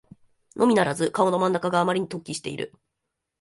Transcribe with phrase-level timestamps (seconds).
[0.55, 2.73] のみならず顔の真ん中があまりに突起している